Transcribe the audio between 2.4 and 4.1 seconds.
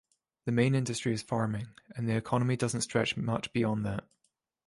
doesn't stretch much beyond that.